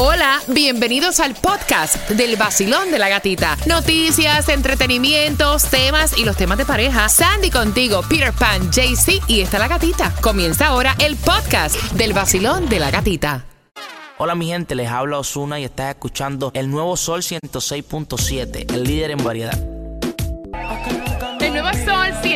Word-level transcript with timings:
Hola, 0.00 0.40
bienvenidos 0.46 1.18
al 1.18 1.34
podcast 1.34 2.08
del 2.10 2.36
vacilón 2.36 2.92
de 2.92 3.00
la 3.00 3.08
gatita. 3.08 3.56
Noticias, 3.66 4.48
entretenimientos, 4.48 5.64
temas 5.64 6.16
y 6.16 6.24
los 6.24 6.36
temas 6.36 6.56
de 6.56 6.64
pareja. 6.64 7.08
Sandy 7.08 7.50
contigo, 7.50 8.02
Peter 8.08 8.32
Pan, 8.32 8.70
JC 8.70 9.20
y 9.26 9.40
está 9.40 9.58
la 9.58 9.66
gatita. 9.66 10.14
Comienza 10.20 10.68
ahora 10.68 10.94
el 11.00 11.16
podcast 11.16 11.74
del 11.94 12.12
vacilón 12.12 12.68
de 12.68 12.78
la 12.78 12.92
gatita. 12.92 13.44
Hola 14.18 14.36
mi 14.36 14.46
gente, 14.46 14.76
les 14.76 14.88
habla 14.88 15.18
Osuna 15.18 15.58
y 15.58 15.64
estás 15.64 15.88
escuchando 15.88 16.52
el 16.54 16.70
nuevo 16.70 16.96
Sol 16.96 17.22
106.7, 17.22 18.72
el 18.72 18.84
líder 18.84 19.10
en 19.10 19.24
variedad. 19.24 19.77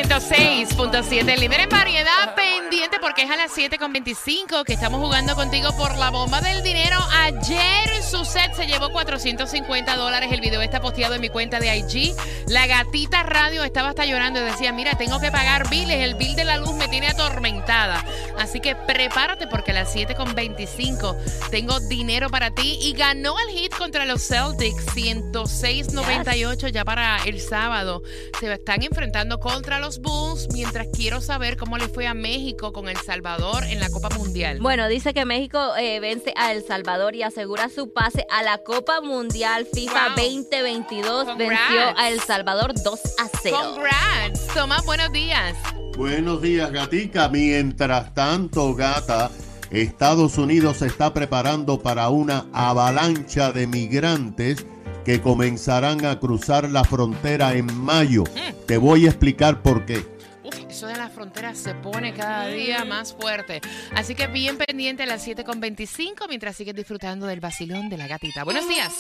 El 0.02 0.08
nuevo 0.08 0.20
Sol 0.20 0.90
106.7, 0.90 1.28
el 1.32 1.40
líder 1.40 1.60
en 1.60 1.68
variedad 1.68 2.34
pendiente 2.34 2.98
porque 3.00 3.22
es 3.22 3.30
a 3.30 3.36
las 3.36 3.56
7.25 3.56 4.64
que 4.64 4.72
estamos 4.72 5.00
jugando 5.00 5.34
contigo 5.34 5.70
por 5.76 5.96
la 5.96 6.10
bomba 6.10 6.40
del 6.40 6.62
dinero. 6.62 6.96
Ayer 7.12 8.02
su 8.02 8.24
set 8.24 8.52
se 8.54 8.66
llevó 8.66 8.90
450 8.90 9.96
dólares. 9.96 10.30
El 10.32 10.40
video 10.40 10.60
está 10.60 10.80
posteado 10.80 11.14
en 11.14 11.20
mi 11.20 11.29
cuenta 11.29 11.60
de 11.60 11.76
IG. 11.76 12.14
La 12.48 12.66
gatita 12.66 13.22
radio 13.22 13.64
estaba 13.64 13.90
hasta 13.90 14.04
llorando 14.04 14.40
y 14.40 14.44
decía, 14.44 14.72
mira, 14.72 14.96
tengo 14.96 15.20
que 15.20 15.30
pagar 15.30 15.68
biles. 15.70 15.98
El 15.98 16.14
bill 16.14 16.34
de 16.34 16.44
la 16.44 16.57
luz 16.57 16.74
me 16.74 16.88
tiene 16.88 17.08
atormentada. 17.08 18.04
Así 18.38 18.60
que 18.60 18.74
prepárate 18.74 19.46
porque 19.46 19.71
a 19.71 19.74
las 19.74 19.94
7.25 19.94 21.16
tengo 21.50 21.80
dinero 21.80 22.29
para 22.29 22.50
ti. 22.50 22.79
Y 22.82 22.93
ganó 22.94 23.34
el 23.48 23.54
hit 23.57 23.74
contra 23.74 24.04
los 24.04 24.26
Celtics 24.26 24.86
106.98 24.94 26.68
ya 26.68 26.84
para 26.84 27.18
el 27.24 27.40
sábado. 27.40 28.02
Se 28.40 28.52
están 28.52 28.82
enfrentando 28.82 29.38
contra 29.38 29.79
los 29.79 29.91
Bulls 30.00 30.48
mientras 30.52 30.86
quiero 30.94 31.20
saber 31.20 31.56
cómo 31.56 31.78
le 31.78 31.88
fue 31.88 32.06
a 32.06 32.14
México 32.14 32.72
con 32.72 32.88
El 32.88 32.96
Salvador 32.98 33.64
en 33.64 33.80
la 33.80 33.88
Copa 33.91 34.08
Mundial. 34.16 34.58
Bueno, 34.60 34.88
dice 34.88 35.12
que 35.14 35.24
México 35.24 35.74
eh, 35.77 36.00
vence 36.00 36.32
a 36.36 36.52
El 36.52 36.64
Salvador 36.64 37.14
y 37.14 37.22
asegura 37.22 37.68
su 37.68 37.92
pase 37.92 38.27
a 38.30 38.42
la 38.42 38.58
Copa 38.58 39.00
Mundial 39.00 39.66
FIFA 39.72 40.08
Wow. 40.16 40.24
2022. 40.24 41.24
Congrats. 41.24 41.38
Venció 41.38 41.98
a 41.98 42.08
El 42.08 42.20
Salvador 42.20 42.72
2 42.82 43.00
a 43.18 43.28
0. 43.42 43.56
Congrats. 43.60 44.46
Tomás, 44.54 44.84
buenos 44.84 45.10
días. 45.12 45.56
Buenos 45.96 46.40
días, 46.42 46.70
gatica. 46.72 47.28
Mientras 47.28 48.14
tanto, 48.14 48.74
gata, 48.74 49.30
Estados 49.70 50.38
Unidos 50.38 50.78
se 50.78 50.86
está 50.86 51.12
preparando 51.14 51.80
para 51.80 52.08
una 52.08 52.46
avalancha 52.52 53.52
de 53.52 53.66
migrantes 53.66 54.66
que 55.05 55.20
comenzarán 55.20 56.05
a 56.05 56.19
cruzar 56.19 56.70
la 56.70 56.84
frontera 56.84 57.55
en 57.55 57.67
mayo. 57.75 58.25
Te 58.67 58.77
voy 58.77 59.06
a 59.06 59.08
explicar 59.08 59.62
por 59.62 59.84
qué. 59.84 60.05
Uf, 60.45 60.58
eso 60.69 60.86
de 60.86 60.97
las 60.97 61.12
fronteras 61.12 61.58
se 61.58 61.75
pone 61.75 62.12
cada 62.14 62.47
día 62.48 62.84
más 62.84 63.14
fuerte. 63.14 63.61
Así 63.95 64.14
que 64.14 64.27
bien 64.27 64.58
pendiente 64.58 65.05
a 65.05 65.06
las 65.06 65.27
7.25 65.27 66.28
mientras 66.28 66.56
sigues 66.56 66.75
disfrutando 66.75 67.27
del 67.27 67.41
vacilón 67.41 67.89
de 67.89 67.97
la 67.97 68.06
gatita. 68.06 68.45
Buenos 68.45 68.69
días. 68.69 68.92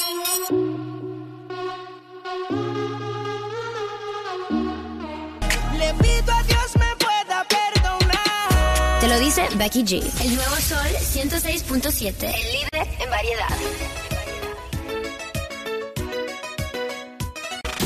Le 5.78 5.94
pido 5.94 6.32
a 6.32 6.42
Dios 6.44 6.76
me 6.76 6.96
pueda 6.96 7.44
perdonar. 7.48 9.00
Te 9.00 9.08
lo 9.08 9.18
dice 9.18 9.48
Becky 9.56 9.82
G. 9.84 10.24
El 10.24 10.34
nuevo 10.36 10.56
Sol 10.56 10.78
106.7. 10.78 12.22
El 12.22 12.52
líder 12.52 12.88
en 13.00 13.10
variedad. 13.10 14.01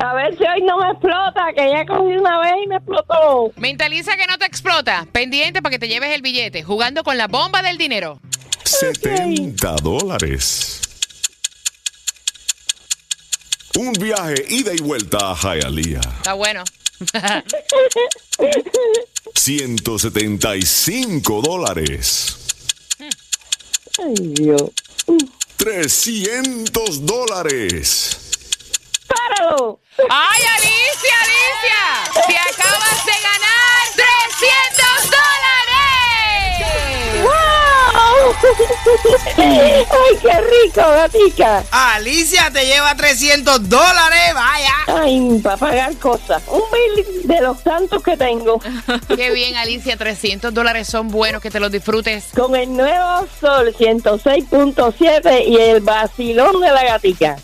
A 0.07 0.13
ver 0.13 0.37
si 0.37 0.43
hoy 0.43 0.61
no 0.61 0.77
me 0.77 0.91
explota, 0.91 1.47
que 1.57 1.71
ya 1.71 1.85
cogí 1.87 2.17
una 2.17 2.39
vez 2.39 2.53
y 2.63 2.67
me 2.67 2.75
explotó. 2.75 3.51
Mentaliza 3.55 4.15
que 4.15 4.27
no 4.27 4.37
te 4.37 4.45
explota. 4.45 5.07
Pendiente 5.11 5.63
para 5.63 5.71
que 5.71 5.79
te 5.79 5.87
lleves 5.87 6.13
el 6.13 6.21
billete. 6.21 6.61
Jugando 6.61 7.03
con 7.03 7.17
la 7.17 7.27
bomba 7.27 7.63
del 7.63 7.79
dinero. 7.79 8.19
70 8.63 9.77
dólares. 9.77 10.83
Un 13.77 13.91
viaje 13.93 14.45
ida 14.49 14.73
y 14.73 14.77
vuelta 14.77 15.31
a 15.31 15.35
Hialeah. 15.35 15.99
Está 15.99 16.33
bueno. 16.33 16.63
175 19.35 21.41
dólares. 21.41 22.37
Ay, 23.99 24.13
Dios. 24.17 24.71
300 25.57 27.05
dólares. 27.05 28.17
¡Páralo! 29.07 29.79
¡Ay, 30.09 30.41
Alicia, 30.57 31.13
Alicia! 31.21 32.11
¡Te 32.27 32.37
acabas 32.37 33.05
de 33.05 33.11
ganar 33.11 33.34
Ay, 39.37 39.85
qué 40.21 40.31
rico, 40.63 40.81
gatica. 40.81 41.63
Alicia 41.71 42.49
te 42.51 42.65
lleva 42.65 42.95
300 42.95 43.69
dólares, 43.69 44.33
vaya. 44.33 44.73
Ay, 44.87 45.39
para 45.43 45.57
pagar 45.57 45.95
cosas. 45.97 46.41
Un 46.47 46.61
bill 46.71 47.27
de 47.27 47.41
los 47.41 47.61
tantos 47.63 48.01
que 48.03 48.15
tengo. 48.17 48.59
Qué 49.15 49.31
bien, 49.31 49.55
Alicia, 49.55 49.97
300 49.97 50.53
dólares 50.53 50.87
son 50.87 51.09
buenos, 51.09 51.41
que 51.41 51.49
te 51.49 51.59
los 51.59 51.71
disfrutes. 51.71 52.27
Con 52.35 52.55
el 52.55 52.71
nuevo 52.75 53.27
Sol 53.39 53.73
106.7 53.77 55.47
y 55.47 55.57
el 55.57 55.81
vacilón 55.81 56.61
de 56.61 56.71
la 56.71 56.83
gatica. 56.83 57.37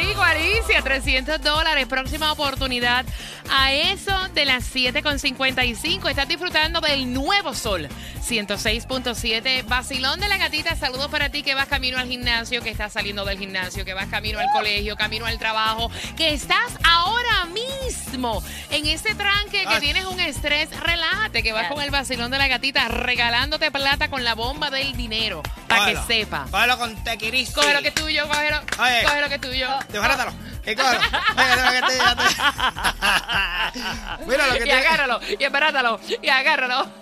Rico, 0.00 0.22
Alicia. 0.22 0.82
300 0.82 1.40
dólares. 1.42 1.86
Próxima 1.86 2.32
oportunidad. 2.32 3.04
A 3.52 3.72
eso 3.72 4.16
de 4.32 4.44
las 4.44 4.72
7.55. 4.72 6.08
Estás 6.08 6.28
disfrutando 6.28 6.80
del 6.80 7.12
nuevo 7.12 7.52
sol. 7.52 7.88
106.7. 8.24 9.66
Vacilón 9.66 10.20
de 10.20 10.28
la 10.28 10.38
gatita. 10.38 10.76
Saludos 10.76 11.08
para 11.08 11.30
ti 11.30 11.42
que 11.42 11.54
vas 11.54 11.66
camino 11.66 11.98
al 11.98 12.06
gimnasio, 12.06 12.62
que 12.62 12.70
estás 12.70 12.92
saliendo 12.92 13.24
del 13.24 13.38
gimnasio, 13.38 13.84
que 13.84 13.92
vas 13.92 14.06
camino 14.06 14.38
al 14.38 14.46
colegio, 14.52 14.96
camino 14.96 15.26
al 15.26 15.38
trabajo, 15.38 15.90
que 16.16 16.32
estás 16.32 16.72
ahora 16.84 17.46
mismo 17.46 18.42
en 18.70 18.86
ese 18.86 19.16
tranque 19.16 19.64
que 19.66 19.80
tienes 19.80 20.04
un 20.04 20.20
estrés. 20.20 20.70
Relájate, 20.78 21.42
que 21.42 21.52
vas 21.52 21.68
con 21.68 21.82
el 21.82 21.90
vacilón 21.90 22.30
de 22.30 22.38
la 22.38 22.46
gatita 22.46 22.86
regalándote 22.88 23.70
plata 23.72 24.08
con 24.08 24.22
la 24.22 24.34
bomba 24.34 24.70
del 24.70 24.96
dinero. 24.96 25.42
Para 25.66 25.86
que 25.86 25.96
sepa. 26.06 26.46
Cógelo 26.50 26.78
con 26.78 27.02
tequiristi. 27.02 27.54
Coge 27.54 27.74
lo 27.74 27.82
que 27.82 27.88
es 27.88 27.94
tuyo, 27.94 28.28
cógelo. 28.28 28.60
Oye. 28.78 29.02
Coge 29.02 29.20
lo 29.20 29.28
que 29.28 29.34
es 29.34 29.40
tuyo. 29.40 29.68
Desbarátalo. 29.90 30.32
Lo 30.76 31.72
que 31.72 31.82
te- 31.82 31.98
Mira 34.26 34.44
y 34.66 34.70
agárralo, 34.70 35.20
y 35.38 35.44
embarátalo, 35.44 36.00
y 36.22 36.28
agárralo. 36.28 36.99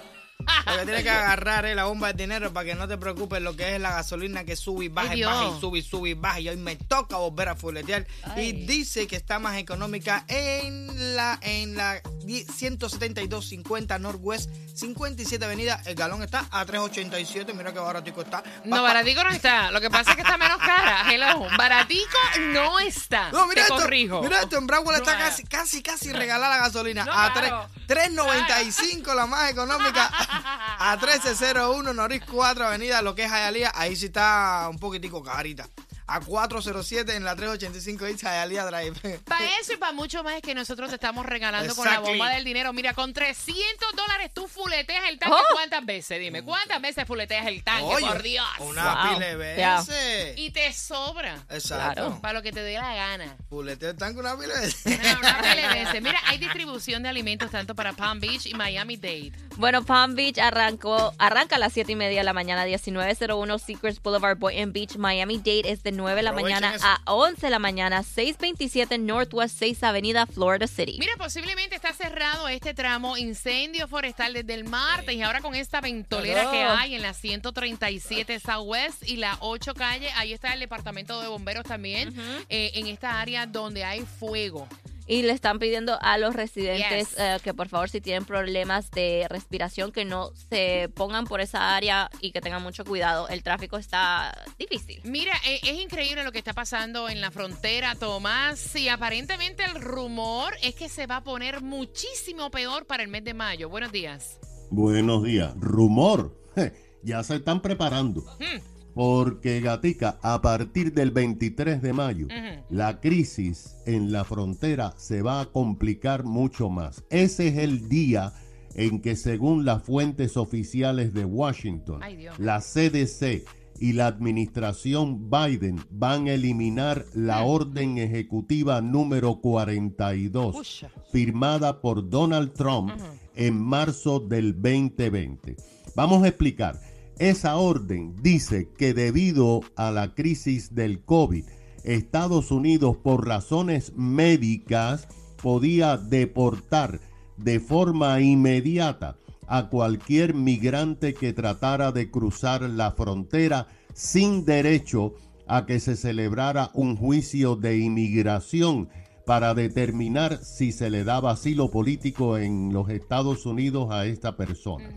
Lo 0.67 0.79
que 0.79 0.85
tienes 0.85 1.03
que 1.03 1.11
agarrar 1.11 1.67
es 1.67 1.77
la 1.77 1.85
bomba 1.85 2.13
de 2.13 2.23
dinero 2.23 2.53
para 2.53 2.67
que 2.67 2.75
no 2.75 2.87
te 2.89 2.99
preocupes 2.99 3.41
lo 3.41 3.57
que 3.57 3.75
es 3.77 3.81
la 3.81 3.91
gasolina 3.93 4.45
que 4.45 4.57
sube 4.57 4.87
y 4.87 4.89
baja 4.89 5.15
y 5.15 5.23
baja 5.23 5.57
y 5.57 5.61
sube 5.61 5.79
y 5.79 5.83
sube 5.83 6.11
y 6.11 6.15
baja. 6.15 6.41
Y 6.41 6.49
hoy 6.49 6.57
me 6.57 6.77
toca 6.77 7.17
volver 7.17 7.49
a 7.51 7.57
fuletear. 7.57 8.07
Y 8.37 8.53
dice 8.67 9.07
que 9.07 9.17
está 9.17 9.39
más 9.39 9.57
económica 9.57 10.25
en 10.29 11.17
la 11.17 11.39
en 11.43 11.77
la 11.77 12.03
172.50 12.03 14.01
Northwest 14.01 14.51
57 14.75 15.45
Avenida. 15.45 15.81
El 15.87 15.95
galón 15.95 16.23
está 16.23 16.47
a 16.51 16.65
3.87. 16.65 17.55
Mira 17.55 17.73
qué 17.73 17.79
baratico 17.79 18.23
está. 18.23 18.43
No, 18.65 18.83
baratico 18.83 19.25
no 19.25 19.31
está. 19.31 19.71
Lo 19.71 19.81
que 19.81 19.91
pasa 19.91 20.11
es 20.11 20.17
que 20.17 20.23
está 20.23 20.37
menos 20.37 20.59
cara. 20.59 21.13
Hello. 21.13 21.47
Baratico 21.57 22.19
no 22.53 22.79
está. 22.79 23.31
No, 23.33 23.47
mira 23.47 23.63
Te 23.67 23.73
esto, 23.73 23.77
corrijo. 23.77 24.23
mira 24.23 24.43
esto, 24.43 24.59
en 24.59 24.67
Broward 24.67 24.97
está 24.99 25.19
No, 25.19 25.25
casi, 25.25 25.45
casi, 25.45 25.83
casi 25.83 26.13
regalada 26.13 26.57
la 26.57 26.63
gasolina. 26.65 27.05
No, 27.05 27.13
a 27.13 27.33
claro. 27.33 27.67
3 27.87 28.09
3.95 28.09 29.15
la 29.15 29.27
más 29.27 29.51
económica. 29.51 30.11
A 30.81 30.97
1301 30.97 31.93
Noris 31.93 32.23
4 32.25 32.67
Avenida, 32.67 33.03
lo 33.03 33.15
que 33.15 33.25
es 33.25 33.31
Hialeah, 33.31 33.73
ahí 33.75 33.97
sí 33.97 34.07
está 34.07 34.69
un 34.71 34.79
poquitico 34.79 35.23
carita. 35.23 35.69
A 36.11 36.21
407 36.21 37.15
en 37.17 37.23
la 37.25 37.37
385 37.37 38.07
East 38.07 38.23
Hialeah 38.23 38.65
Drive. 38.71 39.19
Para 39.27 39.45
eso 39.61 39.75
y 39.75 39.77
para 39.77 39.93
mucho 39.93 40.23
más 40.25 40.37
es 40.37 40.43
que 40.43 40.55
nosotros 40.55 40.89
te 40.89 40.95
estamos 40.95 41.27
regalando 41.27 41.75
con 41.77 41.85
la 41.85 41.99
bomba 42.01 42.31
del 42.31 42.45
dinero. 42.45 42.73
Mira, 42.73 42.95
con 42.95 43.13
300 43.13 43.55
dólares 43.95 44.31
tú 44.33 44.49
fuleteas 44.49 45.05
el 45.11 45.19
tanque. 45.19 45.37
Oh. 45.39 45.55
¿Cuántas 45.55 45.85
veces? 45.85 46.19
Dime, 46.19 46.43
¿cuántas 46.43 46.81
veces 46.81 47.07
fuleteas 47.07 47.47
el 47.47 47.63
tanque? 47.63 47.85
Oye, 47.85 48.07
por 48.07 48.23
Dios. 48.23 48.47
Una 48.61 48.95
Wow. 48.95 49.15
pila 49.15 49.27
de 49.37 49.57
Ya. 49.59 49.77
veces. 49.81 50.39
Y 50.39 50.51
te 50.51 50.73
sobra. 50.73 51.45
Exacto. 51.51 52.19
Para 52.23 52.33
lo 52.35 52.43
que 52.43 52.53
te 52.53 52.63
dé 52.63 52.75
la 52.75 52.95
gana. 52.95 53.37
Puleteo 53.51 53.91
el 53.91 53.97
tanque 53.97 54.19
una 54.21 54.35
pila 54.39 54.55
de 54.55 54.61
veces. 54.63 54.99
Una, 54.99 55.19
una 55.19 55.39
pila 55.43 55.75
de 55.75 55.85
veces. 55.85 56.03
Mira, 56.03 56.19
hay 56.25 56.39
distribución 56.39 57.03
de 57.03 57.11
alimentos 57.11 57.51
tanto 57.51 57.75
para 57.75 57.93
Palm 57.93 58.19
Beach 58.19 58.47
y 58.47 58.55
Miami 58.55 58.97
Dade. 58.97 59.33
Bueno, 59.57 59.85
Palm 59.85 60.15
Beach 60.15 60.39
arrancó, 60.39 61.13
arranca 61.19 61.57
a 61.57 61.59
las 61.59 61.73
7 61.75 61.93
y 61.93 61.97
media 61.97 62.19
de 62.21 62.25
la 62.25 62.33
mañana, 62.33 62.65
1901 62.65 63.59
Secrets 63.59 64.01
Boulevard, 64.01 64.39
Boynton 64.39 64.73
Beach. 64.73 64.97
Miami 64.97 65.37
Dade 65.39 65.71
es 65.71 65.83
de 65.83 65.93
9 65.99 66.17
de 66.17 66.23
la 66.23 66.33
mañana 66.33 66.75
eso. 66.75 66.87
a 66.87 67.01
11 67.05 67.47
de 67.47 67.51
la 67.51 67.59
mañana, 67.59 68.03
627 68.03 68.97
Northwest 68.99 69.59
6 69.59 69.83
Avenida, 69.83 70.27
Florida 70.27 70.67
City. 70.67 70.97
Mira, 70.99 71.13
posiblemente 71.19 71.75
está 71.75 71.93
cerrado 71.93 72.49
este 72.49 72.73
tramo 72.73 73.17
incendio 73.17 73.87
forestal 73.89 74.33
desde 74.33 74.55
el 74.55 74.65
martes 74.65 75.15
y 75.15 75.23
ahora 75.23 75.41
con 75.41 75.55
esta 75.55 75.81
ventolera 75.81 76.51
que 76.51 76.63
hay 76.63 76.95
en 76.95 77.03
la 77.03 77.13
137 77.13 78.41
Southwest 78.41 79.07
y 79.07 79.17
la 79.17 79.37
8 79.41 79.75
calle, 79.75 80.11
ahí 80.17 80.33
está 80.33 80.55
el 80.55 80.61
departamento 80.61 81.21
de 81.21 81.29
bomberos 81.29 81.65
también, 81.65 82.15
eh, 82.49 82.71
en 82.75 82.87
esta 82.87 83.21
área 83.21 83.47
donde 83.47 83.85
hay 83.85 84.01
fuego. 84.01 84.69
Y 85.09 85.23
le 85.23 85.33
están 85.33 85.59
pidiendo 85.59 85.99
a 86.03 86.19
los 86.19 86.37
residentes 86.37 87.09
Yes. 87.11 87.19
eh, 87.19 87.39
que 87.43 87.55
por 87.55 87.69
favor 87.69 87.89
si 87.89 88.01
tienen 88.03 88.27
problemas 88.27 88.91
de 88.91 89.27
respiración 89.31 89.91
que 89.91 90.05
no 90.05 90.33
se 90.51 90.91
pongan 90.95 91.25
por 91.27 91.41
esa 91.41 91.75
área 91.75 92.11
y 92.21 92.31
que 92.31 92.43
tengan 92.43 92.63
mucho 92.63 92.85
cuidado. 92.85 93.27
El 93.29 93.43
tráfico 93.43 93.79
está 93.79 94.37
difícil. 94.59 95.01
Mira, 95.05 95.33
eh, 95.47 95.61
es 95.63 95.81
increíble 95.81 96.25
lo 96.25 96.31
que 96.33 96.39
está 96.39 96.53
pasando 96.53 97.09
en 97.09 97.21
la 97.23 97.31
frontera, 97.31 97.95
Tomás, 97.95 98.77
y 98.77 98.89
aparentemente 98.89 99.65
el 99.65 99.81
rumor 99.81 100.55
es 100.63 100.75
que 100.75 100.89
se 100.91 101.07
va 101.07 101.17
a 101.17 101.25
poner 101.25 101.63
muchísimo 101.63 102.51
peor 102.51 102.85
para 102.87 103.03
el 103.03 103.09
mes 103.09 103.25
de 103.25 103.33
mayo. 103.35 103.71
Buenos 103.71 103.91
días. 103.93 104.39
Buenos 104.71 105.25
días. 105.25 105.55
Rumor. 105.57 106.37
Je, 106.55 106.73
Ya 107.03 107.23
se 107.23 107.37
están 107.37 107.63
preparando. 107.63 108.23
Hmm. 108.41 108.59
Porque, 108.99 109.61
Gatica, 109.61 110.19
a 110.23 110.43
partir 110.43 110.93
del 110.93 111.13
23 111.13 111.81
de 111.81 111.93
mayo, 111.93 112.27
la 112.69 112.99
crisis 112.99 113.77
en 113.87 114.11
la 114.11 114.25
frontera 114.25 114.93
se 114.97 115.23
va 115.23 115.41
a 115.41 115.47
complicar 115.47 116.25
mucho 116.25 116.69
más. 116.69 117.05
Ese 117.09 117.47
es 117.47 117.59
el 117.59 117.89
día 117.89 118.33
en 118.75 119.01
que, 119.01 119.15
según 119.15 119.65
las 119.65 119.85
fuentes 119.85 120.37
oficiales 120.37 121.15
de 121.15 121.25
Washington, 121.25 122.03
Ay, 122.03 122.27
la 122.39 122.59
CDC 122.59 123.45
y 123.79 123.93
la 123.93 124.09
administración 124.09 125.31
Biden 125.31 125.79
van 125.93 126.27
a 126.27 126.33
eliminar 126.33 127.07
la 127.15 127.45
orden 127.45 127.99
ejecutiva 127.99 128.81
número 128.81 129.37
42 129.41 130.57
Pucha. 130.57 130.91
firmada 131.13 131.81
por 131.81 132.11
Donald 132.11 132.53
Trump 132.53 132.91
en 133.37 133.63
marzo 133.63 134.19
del 134.19 134.55
2020. 134.61 135.55
Vamos 135.95 136.25
a 136.25 136.29
explicar. 136.29 136.88
Esa 137.19 137.57
orden 137.57 138.15
dice 138.23 138.69
que 138.79 138.95
debido 138.95 139.63
a 139.75 139.91
la 139.91 140.15
crisis 140.15 140.77
del 140.77 141.01
COVID, 141.01 141.45
Estados 141.83 142.53
Unidos 142.53 142.97
por 142.97 143.27
razones 143.27 143.93
médicas 143.97 145.09
podía 145.43 145.97
deportar 145.97 147.01
de 147.37 147.59
forma 147.59 148.21
inmediata 148.21 149.17
a 149.49 149.69
cualquier 149.69 150.35
migrante 150.35 151.15
que 151.15 151.33
tratara 151.33 151.91
de 151.91 152.09
cruzar 152.09 152.63
la 152.63 152.93
frontera 152.93 153.67
sin 153.95 154.45
derecho 154.45 155.15
a 155.49 155.67
que 155.67 155.81
se 155.81 155.97
celebrara 155.97 156.71
un 156.75 156.97
juicio 156.97 157.57
de 157.57 157.79
inmigración 157.79 158.91
para 159.27 159.55
determinar 159.55 160.39
si 160.45 160.71
se 160.71 160.89
le 160.89 161.03
daba 161.03 161.33
asilo 161.33 161.69
político 161.71 162.39
en 162.39 162.73
los 162.73 162.91
Estados 162.91 163.45
Unidos 163.45 163.89
a 163.91 164.07
esta 164.07 164.37
persona. 164.37 164.89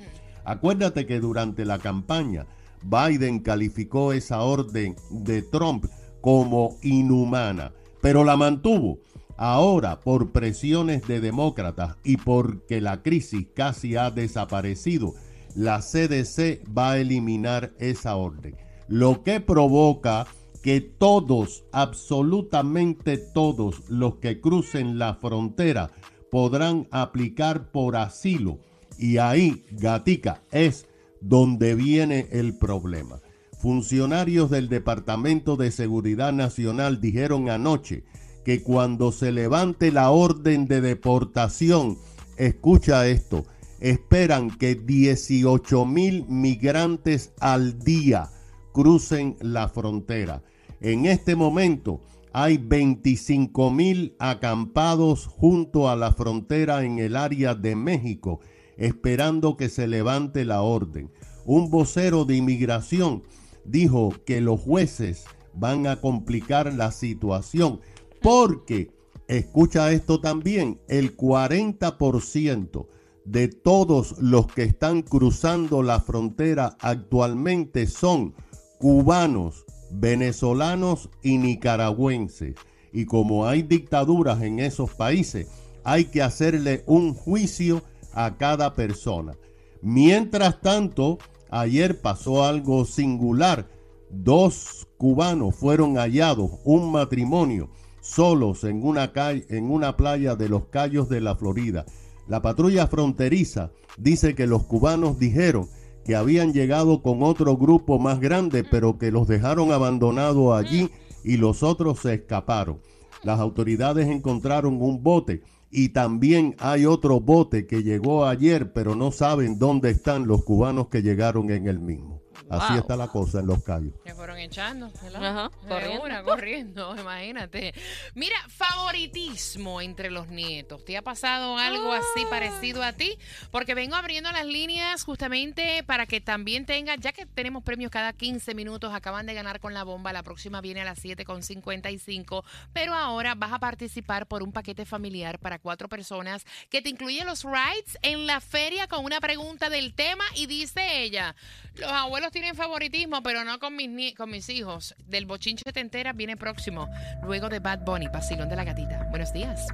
Acuérdate 0.44 1.06
que 1.06 1.20
durante 1.20 1.66
la 1.66 1.80
campaña 1.80 2.46
Biden 2.84 3.40
calificó 3.40 4.14
esa 4.14 4.42
orden 4.42 4.96
de 5.10 5.42
Trump 5.42 5.86
como 6.22 6.78
inhumana, 6.82 7.72
pero 8.02 8.24
la 8.24 8.38
mantuvo. 8.38 9.00
Ahora, 9.38 10.00
por 10.00 10.32
presiones 10.32 11.08
de 11.08 11.20
demócratas 11.20 11.96
y 12.04 12.18
porque 12.18 12.80
la 12.80 13.02
crisis 13.02 13.48
casi 13.56 13.96
ha 13.96 14.12
desaparecido, 14.12 15.14
la 15.56 15.80
CDC 15.80 16.62
va 16.78 16.92
a 16.92 16.98
eliminar 17.00 17.72
esa 17.80 18.16
orden, 18.16 18.56
lo 18.88 19.24
que 19.24 19.40
provoca 19.40 20.28
que 20.62 20.80
todos, 20.80 21.64
absolutamente 21.72 23.18
todos 23.18 23.90
los 23.90 24.18
que 24.18 24.40
crucen 24.40 25.00
la 25.00 25.16
frontera 25.16 25.90
podrán 26.30 26.88
aplicar 26.92 27.72
por 27.72 27.96
asilo. 27.96 28.60
Y 29.02 29.18
ahí, 29.18 29.66
Gatica, 29.72 30.44
es 30.52 30.86
donde 31.22 31.74
viene 31.74 32.28
el 32.32 32.56
problema. 32.56 33.20
Funcionarios 33.60 34.52
del 34.52 34.70
Departamento 34.70 35.58
de 35.58 35.72
Seguridad 35.72 36.32
Nacional 36.32 37.02
dijeron 37.02 37.50
anoche 37.50 38.04
que 38.46 38.62
cuando 38.62 39.12
se 39.12 39.32
levante 39.32 39.92
la 39.92 40.12
orden 40.12 40.68
de 40.68 40.82
deportación, 40.82 41.98
escucha 42.38 43.08
esto, 43.08 43.44
esperan 43.80 44.52
que 44.52 44.76
18 44.76 45.84
mil 45.88 46.28
migrantes 46.28 47.34
al 47.40 47.80
día 47.80 48.30
crucen 48.72 49.36
la 49.42 49.68
frontera. 49.68 50.44
En 50.80 51.08
este 51.08 51.36
momento 51.36 52.02
hay 52.34 52.58
25 52.58 53.72
mil 53.72 54.16
acampados 54.20 55.26
junto 55.26 55.90
a 55.90 55.96
la 55.96 56.12
frontera 56.12 56.84
en 56.84 57.00
el 57.00 57.16
área 57.16 57.56
de 57.56 57.76
México, 57.76 58.42
esperando 58.82 59.58
que 59.58 59.70
se 59.70 59.88
levante 59.88 60.44
la 60.44 60.64
orden. 60.64 61.12
Un 61.46 61.70
vocero 61.70 62.26
de 62.26 62.36
inmigración 62.36 63.22
dijo 63.64 64.12
que 64.26 64.42
los 64.42 64.60
jueces 64.60 65.26
van 65.54 65.86
a 65.86 66.02
complicar 66.02 66.74
la 66.74 66.92
situación 66.92 67.80
porque, 68.22 68.92
escucha 69.28 69.92
esto 69.92 70.20
también, 70.20 70.80
el 70.88 71.16
40% 71.16 72.88
de 73.24 73.48
todos 73.50 74.16
los 74.20 74.48
que 74.48 74.64
están 74.64 75.04
cruzando 75.04 75.84
la 75.84 76.00
frontera 76.00 76.76
actualmente 76.80 77.86
son 77.86 78.34
cubanos, 78.80 79.64
venezolanos 79.92 81.10
y 81.22 81.38
nicaragüenses. 81.38 82.56
Y 82.92 83.06
como 83.06 83.48
hay 83.48 83.62
dictaduras 83.62 84.42
en 84.42 84.60
esos 84.60 84.96
países, 84.96 85.48
hay 85.84 86.06
que 86.06 86.24
hacerle 86.24 86.84
un 86.88 87.14
juicio 87.14 87.84
a 88.14 88.38
cada 88.38 88.74
persona. 88.74 89.36
Mientras 89.82 90.62
tanto, 90.62 91.18
ayer 91.50 92.02
pasó 92.02 92.44
algo 92.44 92.86
singular. 92.86 93.68
Dos 94.10 94.88
cubanos 94.98 95.56
fueron 95.56 95.96
hallados, 95.96 96.52
un 96.64 96.92
matrimonio, 96.92 97.70
solos 98.02 98.64
en 98.64 98.84
una, 98.86 99.14
calle, 99.14 99.46
en 99.50 99.72
una 99.72 99.96
playa 99.96 100.36
de 100.36 100.50
los 100.50 100.66
Cayos 100.66 101.10
de 101.10 101.22
la 101.22 101.36
Florida. 101.36 101.86
La 102.28 102.42
patrulla 102.42 102.88
fronteriza 102.88 103.72
dice 103.98 104.36
que 104.36 104.48
los 104.48 104.64
cubanos 104.64 105.18
dijeron 105.18 105.68
que 106.06 106.16
habían 106.16 106.54
llegado 106.54 107.02
con 107.02 107.24
otro 107.24 107.58
grupo 107.58 108.00
más 108.00 108.20
grande, 108.20 108.64
pero 108.64 108.98
que 108.98 109.12
los 109.12 109.28
dejaron 109.28 109.72
abandonados 109.72 110.54
allí 110.54 110.90
y 111.24 111.38
los 111.38 111.64
otros 111.64 112.00
se 112.00 112.16
escaparon. 112.16 112.80
Las 113.24 113.40
autoridades 113.40 114.08
encontraron 114.08 114.82
un 114.82 115.04
bote 115.04 115.44
y 115.72 115.90
también 115.90 116.56
hay 116.60 116.86
otro 116.86 117.20
bote 117.20 117.66
que 117.66 117.84
llegó 117.84 118.26
ayer, 118.26 118.74
pero 118.74 118.96
no 118.96 119.12
saben 119.12 119.58
dónde 119.58 119.90
están 119.90 120.28
los 120.28 120.44
cubanos 120.44 120.90
que 120.90 121.02
llegaron 121.02 121.50
en 121.50 121.68
el 121.68 121.80
mismo. 121.80 122.21
Así 122.50 122.74
Wow. 122.74 122.80
está 122.82 122.96
la 122.96 123.08
cosa 123.08 123.40
en 123.40 123.48
los 123.48 123.64
callos. 123.64 123.94
Se 124.06 124.14
fueron 124.16 124.38
echando, 124.38 124.92
¿verdad? 125.02 125.26
Ajá, 125.26 125.52
De 125.64 125.68
corriendo. 125.70 126.04
una, 126.04 126.24
corriendo, 126.24 126.96
imagínate. 127.00 127.74
Mira, 128.14 128.36
favoritismo 128.50 129.82
entre 129.82 130.12
los 130.12 130.28
nietos. 130.28 130.84
¿Te 130.86 130.98
ha 130.98 131.02
pasado 131.02 131.58
algo 131.58 131.94
así 131.94 132.26
parecido 132.30 132.84
a 132.84 132.94
ti? 132.94 133.18
Porque 133.52 133.74
vengo 133.76 133.96
abriendo 133.96 134.32
las 134.32 134.46
líneas 134.46 135.04
justamente 135.04 135.84
para 135.84 136.06
que 136.06 136.20
también 136.22 136.66
tengan, 136.66 137.00
ya 137.00 137.12
que 137.14 137.26
tenemos 137.26 137.64
premios 137.64 137.92
cada 137.92 138.14
15 138.14 138.54
minutos, 138.56 138.94
acaban 138.94 139.26
de 139.26 139.34
ganar 139.34 139.60
con 139.60 139.74
la 139.74 139.84
bomba, 139.84 140.12
la 140.14 140.24
próxima 140.24 140.62
viene 140.62 140.82
a 140.82 140.86
las 140.86 141.04
7.55, 141.04 142.44
pero 142.74 142.94
ahora 142.94 143.36
vas 143.36 143.54
a 143.54 143.60
participar 143.60 144.28
por 144.28 144.44
un 144.44 144.52
paquete 144.52 144.86
familiar 144.86 145.40
para 145.40 145.60
cuatro 145.60 145.88
personas 145.88 146.46
que 146.70 146.82
te 146.82 146.90
incluye 146.90 147.24
los 147.24 147.44
rides 147.44 147.98
en 148.02 148.28
la 148.28 148.42
feria 148.42 148.88
con 148.88 149.06
una 149.06 149.20
pregunta 149.20 149.70
del 149.70 149.94
tema 149.94 150.24
y 150.36 150.46
dice 150.48 151.02
ella, 151.04 151.36
los 151.76 151.92
abuelos 151.92 152.31
tienen 152.32 152.56
favoritismo, 152.56 153.22
pero 153.22 153.44
no 153.44 153.60
con 153.60 153.76
mis, 153.76 154.16
con 154.16 154.30
mis 154.32 154.50
hijos. 154.50 154.96
Del 155.08 155.26
bochinche 155.26 155.72
te 155.72 155.80
enteras 155.80 156.16
viene 156.16 156.38
próximo, 156.38 156.90
luego 157.24 157.50
de 157.50 157.60
Bad 157.60 157.80
Bunny, 157.86 158.08
Vacilón 158.08 158.50
de 158.50 158.56
la 158.56 158.64
Gatita. 158.64 159.08
Buenos 159.12 159.32
días. 159.34 159.68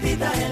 Camino 0.00 0.49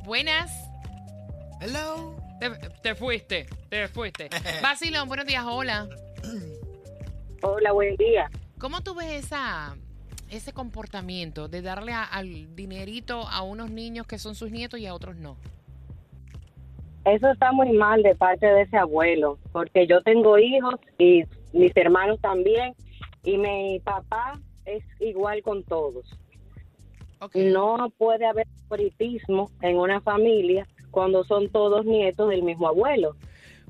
Buenas. 0.03 0.51
Hello. 1.63 2.15
Te, 2.39 2.49
te 2.81 2.95
fuiste, 2.95 3.45
te 3.69 3.87
fuiste. 3.87 4.29
Basilón, 4.61 5.07
buenos 5.07 5.25
días, 5.25 5.45
hola. 5.47 5.87
Hola, 7.41 7.71
buen 7.71 7.95
día. 7.95 8.29
¿Cómo 8.59 8.81
tú 8.81 8.93
ves 8.95 9.25
esa, 9.25 9.75
ese 10.29 10.51
comportamiento 10.51 11.47
de 11.47 11.61
darle 11.61 11.93
a- 11.93 12.03
al 12.03 12.53
dinerito 12.55 13.27
a 13.29 13.43
unos 13.43 13.69
niños 13.71 14.05
que 14.07 14.17
son 14.17 14.35
sus 14.35 14.51
nietos 14.51 14.79
y 14.79 14.87
a 14.87 14.93
otros 14.93 15.15
no? 15.15 15.37
Eso 17.05 17.29
está 17.31 17.51
muy 17.51 17.71
mal 17.71 18.01
de 18.03 18.15
parte 18.15 18.45
de 18.45 18.63
ese 18.63 18.77
abuelo, 18.77 19.37
porque 19.51 19.87
yo 19.87 20.01
tengo 20.03 20.37
hijos 20.37 20.75
y 20.97 21.23
mis 21.53 21.71
hermanos 21.75 22.19
también, 22.21 22.73
y 23.23 23.37
mi 23.37 23.79
papá 23.81 24.39
es 24.65 24.83
igual 24.99 25.41
con 25.43 25.63
todos. 25.63 26.05
No 27.35 27.89
puede 27.97 28.25
haber 28.25 28.47
favoritismo 28.67 29.49
en 29.61 29.77
una 29.77 30.01
familia 30.01 30.67
cuando 30.93 31.23
son 31.25 31.49
todos 31.49 31.85
nietos 31.85 32.29
del 32.29 32.43
mismo 32.43 32.67
abuelo. 32.67 33.17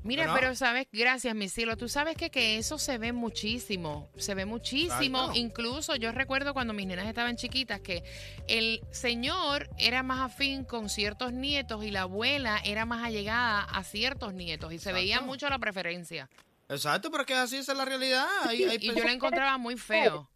Mira, 0.04 0.34
pero 0.38 0.54
sabes, 0.54 0.86
gracias, 0.92 1.34
mi 1.34 1.48
cielo. 1.48 1.78
Tú 1.78 1.88
sabes 1.88 2.18
que, 2.18 2.30
que 2.30 2.58
eso 2.58 2.78
se 2.78 2.98
ve 2.98 3.14
muchísimo. 3.14 4.10
Se 4.18 4.36
ve 4.36 4.44
muchísimo. 4.46 5.32
Incluso 5.34 5.96
yo 5.96 6.12
recuerdo 6.12 6.54
cuando 6.54 6.74
mis 6.74 6.86
nenas 6.86 7.08
estaban 7.08 7.38
chiquitas 7.38 7.80
que 7.80 8.04
el 8.50 8.82
señor 8.92 9.70
era 9.78 10.04
más 10.04 10.20
afín 10.20 10.66
con 10.66 10.90
ciertos 10.90 11.32
nietos 11.32 11.86
y 11.86 11.92
la 11.92 12.02
abuela 12.02 12.60
era 12.66 12.86
más 12.86 13.02
allegada 13.06 13.62
a 13.64 13.82
ciertos 13.86 14.34
nietos. 14.34 14.74
Y 14.74 14.78
se 14.80 14.92
veía 14.92 15.22
mucho 15.22 15.48
la 15.48 15.58
preferencia. 15.58 16.30
Exacto, 16.68 17.10
pero 17.10 17.22
es 17.22 17.28
que 17.28 17.36
así 17.36 17.56
esa 17.56 17.72
es 17.72 17.78
la 17.78 17.86
realidad. 17.86 18.28
Hay- 18.46 18.64
hay 18.70 18.78
Y 18.82 18.94
yo 18.94 19.06
la 19.06 19.14
encontraba 19.14 19.58
muy 19.58 19.78
feo. 19.78 20.30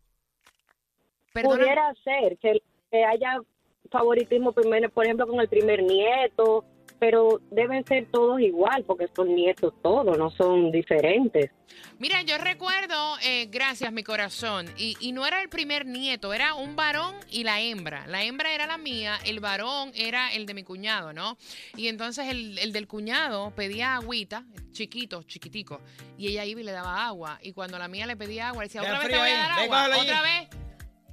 Perdona. 1.34 1.58
Pudiera 1.58 1.94
ser 2.06 2.38
que, 2.38 2.62
que 2.90 3.04
haya 3.04 3.42
favoritismo 3.92 4.54
primero, 4.54 4.90
por 4.90 5.04
ejemplo, 5.06 5.28
con 5.28 5.42
el 5.42 5.50
primer 5.50 5.84
nieto, 5.84 6.64
pero 7.00 7.42
deben 7.52 7.86
ser 7.86 8.08
todos 8.12 8.40
igual 8.42 8.84
porque 8.86 9.08
son 9.16 9.36
nietos 9.36 9.74
todos, 9.82 10.18
no 10.18 10.30
son 10.32 10.72
diferentes. 10.72 11.52
Mira, 12.00 12.22
yo 12.22 12.38
recuerdo, 12.38 13.18
eh, 13.24 13.48
gracias 13.52 13.92
mi 13.92 14.04
corazón, 14.04 14.68
y, 14.78 14.96
y 15.00 15.12
no 15.12 15.26
era 15.26 15.42
el 15.42 15.50
primer 15.50 15.86
nieto, 15.86 16.34
era 16.34 16.54
un 16.54 16.76
varón 16.76 17.16
y 17.30 17.44
la 17.44 17.60
hembra. 17.60 18.06
La 18.08 18.24
hembra 18.24 18.54
era 18.54 18.68
la 18.68 18.78
mía, 18.78 19.18
el 19.26 19.40
varón 19.40 19.92
era 19.96 20.32
el 20.34 20.46
de 20.46 20.54
mi 20.54 20.64
cuñado, 20.64 21.14
¿no? 21.14 21.38
Y 21.76 21.88
entonces 21.88 22.28
el, 22.30 22.58
el 22.60 22.72
del 22.72 22.88
cuñado 22.88 23.52
pedía 23.52 23.96
agüita, 23.96 24.46
chiquito, 24.72 25.24
chiquitico, 25.24 25.82
y 26.18 26.28
ella 26.28 26.46
iba 26.46 26.62
y 26.62 26.64
le 26.64 26.72
daba 26.72 27.06
agua. 27.06 27.40
Y 27.42 27.54
cuando 27.54 27.78
la 27.78 27.88
mía 27.88 28.06
le 28.06 28.16
pedía 28.16 28.50
agua, 28.50 28.64
le 28.64 28.68
decía, 28.68 28.82
otra 28.82 29.00
vez 29.00 29.10
te 29.10 29.18
voy 29.18 29.30
a 29.30 29.38
dar 29.38 29.52
agua, 29.52 29.78
cógelo 29.78 29.94
allí". 29.96 30.10
otra 30.10 30.22
vez. 30.22 30.50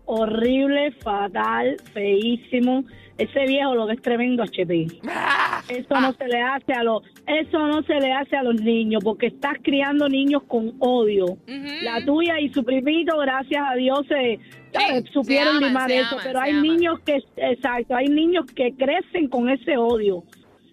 Horrible, 0.06 0.92
fatal, 1.04 1.78
feísimo. 1.94 2.84
Ese 3.18 3.46
viejo 3.46 3.76
lo 3.76 3.88
que 3.88 3.94
es 3.94 4.02
tremendo 4.02 4.44
HP. 4.44 4.88
Eso 5.70 6.00
no 6.00 6.14
se 6.14 6.28
le 6.28 6.42
hace 6.42 6.74
a 6.74 6.84
los, 6.84 7.04
eso 7.28 7.68
no 7.68 7.82
se 7.84 7.94
le 7.96 8.12
hace 8.12 8.36
a 8.36 8.44
los 8.44 8.56
niños, 8.62 9.04
porque 9.04 9.28
estás 9.28 9.54
criando 9.62 10.08
niños 10.10 10.44
con 10.48 10.74
odio. 10.80 11.38
La 11.84 12.04
tuya 12.06 12.40
y 12.40 12.50
su 12.50 12.64
primito, 12.64 13.18
gracias 13.20 13.62
a 13.66 13.76
Dios, 13.76 14.06
se 14.08 14.40
supieron 15.12 15.58
aman, 15.58 15.70
limar 15.70 15.90
se 15.90 16.00
eso. 16.00 16.10
aman, 16.16 16.24
pero 16.24 16.40
se 16.40 16.46
hay 16.46 16.52
aman. 16.52 16.64
niños 16.64 17.00
que, 17.06 17.18
exacto, 17.38 17.96
hay 17.96 18.08
niños 18.08 18.46
que 18.54 18.74
crecen 18.74 19.28
con 19.28 19.50
ese 19.50 19.78
odio. 19.78 20.24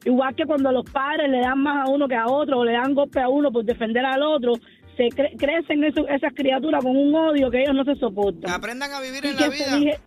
Igual 0.05 0.35
que 0.37 0.45
cuando 0.47 0.71
los 0.73 0.89
padres 0.91 1.29
le 1.31 1.41
dan 1.41 1.59
más 1.61 1.87
a 1.89 1.91
uno 1.91 2.07
que 2.09 2.15
a 2.15 2.27
otro, 2.27 2.59
o 2.61 2.65
le 2.65 2.73
dan 2.73 2.95
golpe 2.95 3.21
a 3.21 3.29
uno 3.29 3.51
por 3.51 3.65
defender 3.65 4.05
al 4.05 4.23
otro, 4.23 4.53
se 4.97 5.05
cre- 5.09 5.37
crecen 5.39 5.85
eso- 5.85 6.09
esas 6.09 6.33
criaturas 6.35 6.83
con 6.83 6.97
un 6.97 7.15
odio 7.15 7.51
que 7.51 7.63
ellos 7.63 7.75
no 7.75 7.85
se 7.85 7.95
soportan. 7.97 8.51
Aprendan 8.51 8.91
a 8.93 9.01
vivir 9.01 9.25
Y 9.25 9.29
en 9.29 9.37
la 9.37 9.49
vida. 9.49 9.99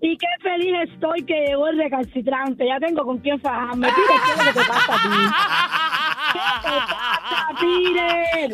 Y 0.00 0.16
qué 0.18 0.26
feliz 0.40 0.74
estoy 0.92 1.24
que 1.24 1.46
llegó 1.46 1.68
el 1.68 1.78
recalcitrante. 1.78 2.66
Ya 2.66 2.78
tengo 2.78 3.04
con 3.04 3.18
quién 3.18 3.40
fajarme. 3.40 3.88
Pire, 3.88 4.06
¿qué 4.24 4.32
es 4.32 4.38
lo 4.38 4.44
que 4.44 4.52
te 4.52 4.64
pasa 4.68 4.94
a 4.94 4.98
ti? 5.02 5.08
¿Qué 6.32 6.38
te 6.62 6.78
pasa, 6.92 7.48
Pire? 7.60 8.50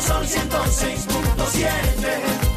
Son 0.09 0.25
106.7 0.25 2.48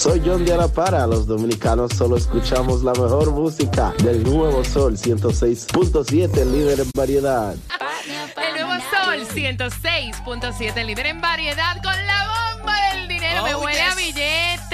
Soy 0.00 0.22
John 0.24 0.46
de 0.46 0.56
Para. 0.68 1.06
Los 1.06 1.26
dominicanos 1.26 1.90
solo 1.94 2.16
escuchamos 2.16 2.82
la 2.82 2.92
mejor 2.92 3.32
música 3.32 3.92
del 4.02 4.22
nuevo 4.22 4.64
Sol 4.64 4.96
106.7, 4.96 6.42
líder 6.46 6.80
en 6.80 6.90
variedad. 6.94 7.54
El 7.54 8.66
nuevo 8.66 8.82
Sol 8.90 9.26
106.7, 9.28 10.86
líder 10.86 11.04
en 11.04 11.20
variedad 11.20 11.82
con 11.82 12.06
la 12.06 12.56
bomba 12.56 12.74
del 12.94 13.08
dinero. 13.08 13.44
me 13.44 13.54
Oh, 13.54 13.60
huele 13.60 13.82
a 13.82 13.94
billete, 13.94 14.69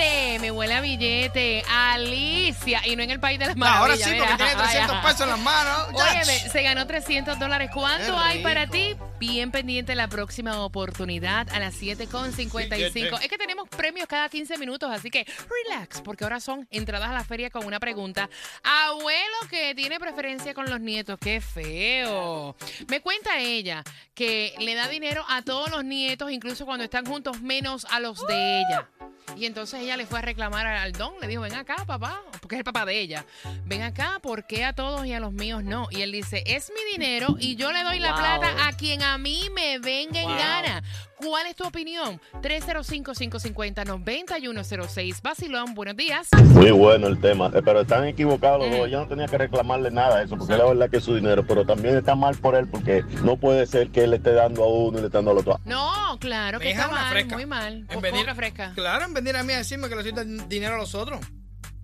huele 0.57 0.75
a 0.75 0.81
billete. 0.81 1.63
Alicia, 1.69 2.87
y 2.87 2.97
no 2.97 3.03
en 3.03 3.11
el 3.11 3.21
país 3.21 3.39
de 3.39 3.47
las 3.47 3.57
No, 3.57 3.67
ahora 3.67 3.95
maravillas. 3.97 4.09
sí, 4.11 4.17
porque 4.19 4.35
tiene 4.37 4.55
300 4.55 4.97
pesos 4.99 5.21
en 5.23 5.29
las 5.29 5.39
manos. 5.39 5.89
Óyeme, 5.93 6.51
se 6.51 6.63
ganó 6.63 6.87
300 6.87 7.39
dólares. 7.39 7.71
¿Cuánto 7.73 8.19
hay 8.19 8.43
para 8.43 8.67
ti? 8.67 8.97
Bien 9.19 9.51
pendiente 9.51 9.95
la 9.95 10.09
próxima 10.09 10.61
oportunidad 10.63 11.49
a 11.51 11.59
las 11.59 11.75
7.55. 11.81 12.69
Billete. 12.93 13.15
Es 13.23 13.29
que 13.29 13.39
tenemos 13.39 13.69
premios 13.69 14.07
cada 14.07 14.29
15 14.29 14.59
minutos, 14.59 14.91
así 14.91 15.11
que 15.11 15.27
relax, 15.69 16.01
porque 16.03 16.25
ahora 16.25 16.41
son 16.41 16.67
entradas 16.71 17.11
a 17.11 17.13
la 17.15 17.25
feria 17.25 17.51
con 17.51 17.65
una 17.65 17.81
pregunta. 17.81 18.29
Abuelo 18.63 19.37
que 19.49 19.75
tiene 19.75 19.99
preferencia 19.99 20.53
con 20.55 20.69
los 20.69 20.81
nietos, 20.81 21.19
qué 21.21 21.41
feo. 21.41 22.57
Me 22.89 23.01
cuenta 23.01 23.39
ella 23.39 23.83
que 24.15 24.55
le 24.59 24.75
da 24.75 24.89
dinero 24.89 25.25
a 25.29 25.43
todos 25.43 25.71
los 25.71 25.85
nietos, 25.85 26.31
incluso 26.31 26.67
cuando 26.67 26.85
están 26.85 27.07
juntos, 27.07 27.41
menos 27.41 27.87
a 27.87 28.01
los 28.01 28.27
de 28.27 28.61
ella. 28.61 28.89
Y 29.35 29.45
entonces 29.45 29.81
ella 29.81 29.97
le 29.97 30.07
fue 30.07 30.21
a 30.21 30.23
reclamar 30.23 30.67
al 30.67 30.93
don, 30.93 31.13
le 31.21 31.27
dijo, 31.27 31.43
ven 31.43 31.55
acá, 31.55 31.85
papá, 31.85 32.23
porque 32.41 32.55
es 32.55 32.59
el 32.61 32.65
papá 32.65 32.87
de 32.87 32.99
ella. 33.01 33.25
Ven 33.65 33.83
acá, 33.83 34.19
¿por 34.23 34.47
qué 34.47 34.65
a 34.65 34.73
todos 34.73 35.05
y 35.05 35.13
a 35.13 35.21
los 35.21 35.33
míos 35.33 35.65
no? 35.65 35.89
Y 35.91 36.03
él 36.03 36.13
dice, 36.13 36.43
es 36.47 36.71
mi 36.71 36.93
dinero 36.93 37.37
y 37.41 37.57
yo 37.57 37.73
le 37.73 37.83
doy 37.83 37.99
la 37.99 38.13
Wow. 38.13 38.17
plata 38.21 38.69
a 38.69 38.73
quien 38.75 39.03
a 39.03 39.19
mí 39.19 39.49
me 39.55 39.79
venga 39.79 40.21
en 40.21 40.29
Wow. 40.29 40.37
gana. 40.39 40.83
¿Cuál 41.19 41.47
es 41.47 41.57
tu 41.57 41.65
opinión? 41.67 42.21
305-550-9106. 42.43 45.23
Basilón, 45.23 45.75
buenos 45.75 45.97
días. 45.97 46.29
Muy 46.45 46.71
bueno 46.73 47.07
el 47.07 47.19
tema, 47.21 47.47
eh, 47.55 47.63
pero 47.65 47.81
están 47.81 48.05
equivocados 48.07 48.69
los 48.69 48.79
dos. 48.79 48.91
Yo 48.91 49.01
no 49.01 49.09
tenía 49.09 49.27
que 49.27 49.39
reclamarle 49.39 49.91
nada 49.91 50.19
de 50.19 50.25
eso, 50.27 50.37
porque 50.37 50.57
la 50.57 50.67
verdad 50.67 50.91
que 50.91 50.99
es 50.99 51.05
su 51.05 51.15
dinero, 51.15 51.45
pero 51.47 51.65
también 51.65 51.97
está 51.97 52.15
mal 52.15 52.37
por 52.37 52.55
él, 52.55 52.69
porque 52.69 53.03
no 53.25 53.37
puede 53.39 53.67
ser 53.67 53.89
que 53.91 54.05
él 54.05 54.11
le 54.11 54.17
esté 54.17 54.33
dando 54.33 54.65
a 54.65 54.69
uno 54.69 54.99
y 54.99 55.01
le 55.01 55.07
esté 55.07 55.19
dando 55.19 55.31
al 55.31 55.39
otro. 55.39 55.59
No, 55.65 56.19
claro 56.21 56.61
que 56.61 56.71
está 56.71 56.89
mal, 56.89 57.11
fresca. 57.11 57.35
muy 57.35 57.47
mal. 57.47 57.75
En 57.75 57.87
¿Cómo 57.87 58.01
venir- 58.03 58.35
fresca? 58.35 58.73
Claro, 58.75 59.05
en 59.07 59.15
venir 59.15 59.37
a 59.37 59.43
mí 59.43 59.53
a 59.53 59.59
decirme 59.59 59.89
que 59.89 59.95
le 59.95 60.03
estoy 60.03 60.17
dando 60.17 60.45
dinero 60.47 60.75
a 60.75 60.79
los 60.79 60.95
otros. 60.95 61.21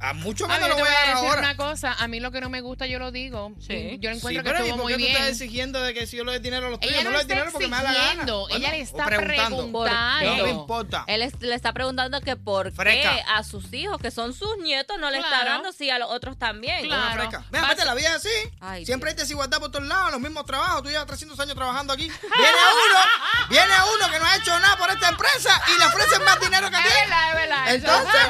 A 0.02 0.14
mucho 0.14 0.46
A 0.46 0.48
menos 0.48 0.62
ver, 0.62 0.68
lo 0.70 0.74
voy 0.74 0.82
voy 0.84 0.90
a 0.92 0.98
dar 0.98 1.08
decir 1.14 1.28
ahora. 1.28 1.38
una 1.40 1.56
cosa. 1.56 1.92
A 1.92 2.08
mí 2.08 2.18
lo 2.18 2.32
que 2.32 2.40
no 2.40 2.50
me 2.50 2.60
gusta, 2.60 2.86
yo 2.86 2.98
lo 2.98 3.12
digo. 3.12 3.52
Sí. 3.60 3.98
Yo 4.00 4.10
encuentro 4.10 4.28
Sí, 4.30 4.36
que 4.36 4.42
pero 4.42 4.58
¿y 4.58 4.62
estuvo 4.62 4.76
por 4.76 4.82
muy 4.84 4.92
qué 4.92 4.98
tú 4.98 5.04
bien. 5.04 5.12
estás 5.12 5.28
exigiendo 5.28 5.80
de 5.80 5.94
que 5.94 6.06
si 6.08 6.16
yo 6.16 6.24
le 6.24 6.32
doy 6.32 6.40
dinero 6.40 6.66
a 6.66 6.70
los 6.70 6.80
tuyos? 6.80 6.94
Ella 6.94 7.04
no 7.04 7.10
no 7.10 7.16
le 7.18 7.22
doy 7.22 7.22
está 7.22 7.34
dinero 7.34 7.52
porque 7.52 7.68
me 7.68 7.76
da 7.76 7.82
la 7.84 7.92
gana. 7.92 8.04
exigiendo, 8.06 8.48
ella 8.50 8.70
le 8.72 8.78
o 8.78 8.82
está 8.82 9.04
preguntando. 9.06 9.56
preguntando. 9.56 10.36
No 10.36 10.42
me 10.42 10.50
importa. 10.50 11.04
Él 11.06 11.22
es- 11.22 11.40
le 11.40 11.54
está 11.54 11.72
preguntando 11.72 12.20
que 12.20 12.36
por 12.36 12.72
Fresca. 12.72 13.10
qué 13.14 13.22
a 13.32 13.44
sus 13.44 13.72
hijos, 13.72 13.98
que 14.00 14.10
son 14.10 14.34
sus 14.34 14.58
nietos, 14.58 14.98
no 14.98 15.08
le 15.10 15.18
está 15.18 15.28
Claro. 15.30 15.50
dando, 15.50 15.72
si 15.72 15.88
a 15.90 15.98
los 15.98 16.10
otros 16.10 16.36
también. 16.36 16.84
Claro. 16.86 17.02
Una 17.02 17.12
fresca. 17.12 17.44
Mira, 17.52 17.68
vete, 17.68 17.84
la 17.84 17.94
vida 17.94 18.08
es 18.08 18.14
así. 18.16 18.50
Ay, 18.60 18.84
Siempre 18.84 19.10
hay 19.10 19.16
desigualdad 19.16 19.60
por 19.60 19.70
todos 19.70 19.86
lados, 19.86 20.10
los 20.12 20.20
mismos 20.20 20.44
trabajos. 20.46 20.82
Tú 20.82 20.88
llevas 20.90 21.06
300 21.06 21.38
años 21.38 21.54
trabajando 21.54 21.92
aquí. 21.92 22.08
Viene 22.08 22.58
uno, 22.88 23.00
viene 23.50 23.72
uno 23.96 24.12
que 24.12 24.18
no 24.18 24.26
ha 24.26 24.36
hecho 24.36 24.58
nada 24.58 24.76
por 24.76 24.90
esta 24.90 25.08
empresa 25.10 25.62
y 25.74 25.78
le 25.78 25.84
ofrecen 25.86 26.24
más 26.24 26.40
dinero 26.40 26.68
que 26.70 26.76
a 26.76 26.82
ti. 26.82 26.88
Es 26.88 26.94
verdad, 27.08 27.28
es 27.28 27.34
verdad. 27.36 27.74
Entonces, 27.74 28.20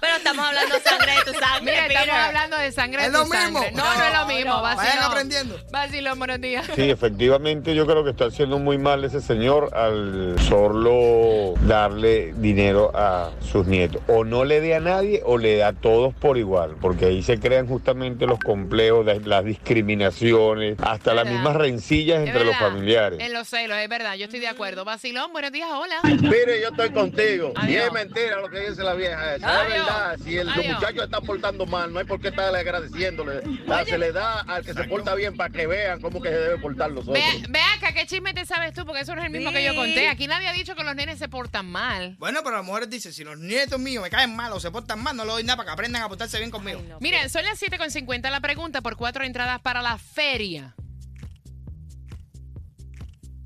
Pero 0.00 0.16
estamos 0.16 0.51
hablando 0.52 0.80
sangre 0.80 1.12
de 1.12 1.32
tu 1.32 1.38
sangre, 1.38 1.62
Mira, 1.62 1.86
estamos 2.02 2.26
hablando 2.26 2.56
de 2.58 2.72
sangre 2.72 3.00
¿Es 3.06 3.12
de 3.12 3.18
lo 3.18 3.24
tu 3.24 3.30
mismo? 3.30 3.58
sangre. 3.60 3.72
No, 3.72 3.84
no, 3.84 4.04
es 4.04 4.12
lo 4.18 4.26
mismo. 4.26 4.62
Vayan 4.62 4.76
Vacilón. 4.76 5.04
aprendiendo. 5.04 5.58
Vacilón, 5.70 6.18
buenos 6.18 6.40
días. 6.40 6.66
Sí, 6.74 6.90
efectivamente, 6.90 7.74
yo 7.74 7.86
creo 7.86 8.04
que 8.04 8.10
está 8.10 8.26
haciendo 8.26 8.58
muy 8.58 8.78
mal 8.78 9.04
ese 9.04 9.20
señor 9.20 9.70
al 9.76 10.36
solo 10.48 11.54
darle 11.66 12.32
dinero 12.36 12.90
a 12.94 13.30
sus 13.40 13.66
nietos. 13.66 14.02
O 14.08 14.24
no 14.24 14.44
le 14.44 14.60
dé 14.60 14.74
a 14.74 14.80
nadie 14.80 15.22
o 15.24 15.38
le 15.38 15.56
da 15.56 15.68
a 15.68 15.72
todos 15.72 16.14
por 16.14 16.38
igual, 16.38 16.76
porque 16.80 17.06
ahí 17.06 17.22
se 17.22 17.38
crean 17.40 17.66
justamente 17.66 18.26
los 18.26 18.38
complejos, 18.38 19.04
las- 19.24 19.42
discriminaciones, 19.44 20.76
hasta 20.82 21.14
las 21.14 21.26
mismas 21.26 21.56
rencillas 21.56 22.20
Es 22.22 22.28
entre 22.28 22.44
los 22.44 22.56
familiares. 22.56 23.18
En 23.20 23.32
los 23.32 23.48
celos, 23.48 23.76
es 23.78 23.88
verdad. 23.88 24.14
Yo 24.14 24.24
estoy 24.24 24.40
de 24.40 24.48
acuerdo. 24.48 24.84
Vacilón, 24.84 25.32
buenos 25.32 25.52
días, 25.52 25.68
hola. 25.72 25.96
Mire, 26.04 26.60
yo 26.60 26.68
estoy 26.68 26.90
contigo. 26.90 27.52
Y 27.66 27.74
es 27.76 27.92
mentira 27.92 28.40
lo 28.40 28.48
que 28.48 28.68
dice 28.70 28.82
la 28.82 28.94
vieja 28.94 29.34
esa. 29.34 29.60
Adiós. 29.60 29.76
Es 29.78 29.84
verdad. 29.86 30.16
Si 30.24 30.38
el 30.42 30.60
Adiós. 30.60 30.74
muchacho 30.74 30.98
se 30.98 31.04
está 31.04 31.20
portando 31.20 31.66
mal, 31.66 31.92
no 31.92 31.98
hay 31.98 32.04
por 32.04 32.20
qué 32.20 32.28
estarle 32.28 32.58
agradeciéndole. 32.58 33.42
La- 33.66 33.84
se 33.84 33.98
le 33.98 34.12
da 34.12 34.40
al 34.40 34.64
que 34.64 34.74
se 34.74 34.84
porta 34.84 35.14
bien 35.14 35.36
para 35.36 35.50
que 35.50 35.66
vean 35.66 36.00
cómo 36.00 36.20
que 36.20 36.28
se 36.28 36.36
debe 36.38 36.58
portar 36.58 36.90
los 36.90 37.06
otros. 37.08 37.14
Ve, 37.14 37.42
ve 37.48 37.60
acá, 37.76 37.92
¿qué 37.92 38.06
chisme 38.06 38.32
te 38.34 38.44
sabes 38.46 38.72
tú? 38.74 38.84
Porque 38.84 39.00
eso 39.02 39.14
no 39.14 39.20
es 39.22 39.26
el 39.26 39.32
mismo 39.32 39.50
que 39.52 39.64
yo 39.64 39.74
conté. 39.74 40.08
Aquí 40.08 40.26
nadie 40.26 40.48
ha 40.48 40.52
dicho 40.52 40.74
que 40.74 40.84
los 40.84 40.94
nenes 40.94 41.18
se 41.18 41.28
portan 41.28 41.66
mal. 41.66 42.16
Bueno, 42.18 42.40
pero 42.44 42.56
las 42.56 42.64
mujeres 42.64 42.88
dicen, 42.90 43.12
si 43.12 43.24
los 43.24 43.38
nietos 43.38 43.78
míos 43.80 44.02
me 44.02 44.10
caen 44.10 44.34
mal 44.36 44.52
o 44.52 44.60
se 44.60 44.70
portan 44.70 45.02
mal, 45.02 45.16
no 45.16 45.24
le 45.24 45.32
doy 45.32 45.42
nada 45.44 45.56
para 45.56 45.68
que 45.68 45.72
aprendan 45.72 46.02
a 46.02 46.08
portarse 46.08 46.38
bien 46.38 46.50
conmigo. 46.50 46.80
Miren, 47.00 47.28
son 47.30 47.44
las 47.44 47.60
7.50 47.60 48.30
la 48.30 48.40
pregunta 48.40 48.80
por 48.82 48.96
cuatro 48.96 49.24
entradas 49.24 49.60
para 49.60 49.82
la 49.82 49.98
feria. 49.98 50.74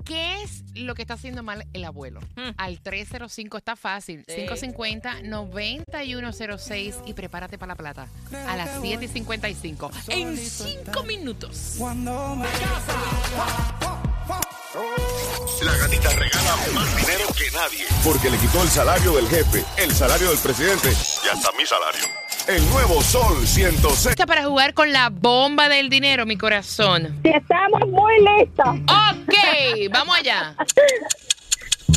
¿Qué 0.07 0.41
es 0.41 0.63
lo 0.75 0.95
que 0.95 1.01
está 1.01 1.15
haciendo 1.15 1.43
mal 1.43 1.67
el 1.73 1.83
abuelo? 1.83 2.21
Al 2.57 2.79
305 2.79 3.57
está 3.57 3.75
fácil. 3.75 4.23
550-9106 4.27 7.03
y 7.05 7.13
prepárate 7.13 7.57
para 7.57 7.73
la 7.73 7.75
plata. 7.75 8.07
A 8.47 8.55
las 8.55 8.81
7.55. 8.81 9.91
En 10.07 10.37
5 10.37 11.03
minutos. 11.03 11.75
La 15.63 15.75
gatita 15.75 16.09
regala 16.09 16.55
más 16.73 16.97
dinero 16.97 17.25
que 17.35 17.49
nadie. 17.51 17.85
Porque 18.03 18.29
le 18.29 18.37
quitó 18.37 18.61
el 18.63 18.69
salario 18.69 19.15
del 19.15 19.27
jefe, 19.27 19.65
el 19.77 19.91
salario 19.91 20.29
del 20.29 20.37
presidente 20.39 20.89
y 20.89 21.27
hasta 21.29 21.51
mi 21.57 21.65
salario. 21.65 22.05
El 22.47 22.65
nuevo 22.69 23.01
Sol 23.01 23.45
106. 23.45 24.05
Lista 24.05 24.25
para 24.25 24.45
jugar 24.45 24.73
con 24.73 24.93
la 24.93 25.09
bomba 25.09 25.67
del 25.67 25.89
dinero, 25.89 26.25
mi 26.25 26.37
corazón. 26.37 27.19
Estamos 27.23 27.81
muy 27.89 28.13
listos. 28.39 28.67
Vamos 29.89 30.15
allá. 30.17 30.55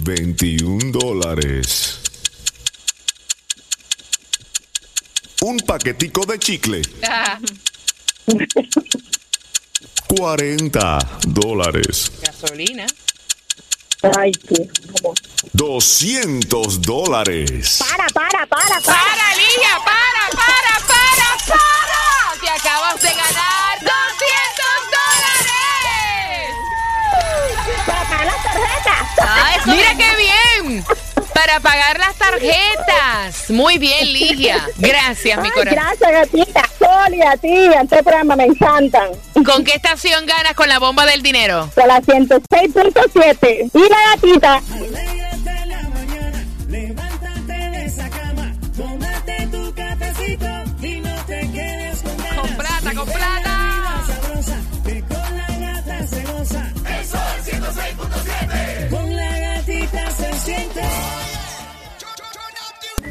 21 0.05 0.93
dólares. 0.93 2.01
Un 5.43 5.59
paquetico 5.59 6.27
de 6.27 6.39
chicle. 6.39 6.83
40 10.09 10.99
dólares. 11.29 12.13
Gasolina. 12.23 12.87
Ay, 14.19 14.33
qué. 14.33 14.69
200 15.53 16.81
dólares. 16.83 17.79
Para, 17.87 18.07
para, 18.09 18.47
para, 18.47 18.81
¡Para, 18.81 19.35
Ligia! 19.37 19.79
¡Para, 19.85 20.29
para, 20.33 20.81
para, 20.87 21.37
para! 21.47 22.41
¡Te 22.41 22.49
acabas 22.49 23.03
de 23.03 23.09
ganar 23.09 23.79
200 23.81 23.95
dólares! 24.97 26.55
Para 27.87 28.03
pagar 28.05 28.27
las 28.27 28.43
tarjetas. 28.43 29.07
¡Mira 29.67 29.95
qué 29.97 30.09
bien! 30.17 30.85
Para 31.35 31.61
pagar 31.61 31.99
las 31.99 32.15
tarjetas. 32.17 33.49
Muy 33.51 33.79
bien, 33.79 34.13
Ligia. 34.13 34.69
Gracias, 34.77 35.39
mi 35.41 35.47
Ay, 35.49 35.53
corazón. 35.53 35.75
gracias, 35.83 36.11
gatita. 36.11 36.69
Sol 36.79 37.15
y 37.15 37.23
a 37.23 37.37
ti, 37.37 37.57
a 37.75 37.83
este 37.83 38.03
programa 38.03 38.37
me 38.37 38.45
encantan. 38.45 39.09
¿Con 39.45 39.65
qué 39.65 39.73
estación 39.75 40.27
ganas 40.27 40.55
con 40.55 40.69
la 40.69 40.79
bomba 40.79 41.07
del 41.07 41.23
dinero? 41.23 41.71
Con 41.75 41.89
la 41.89 42.01
106.7. 42.03 43.71
Y 43.73 43.89
la 43.89 43.99
gatita. 44.15 44.63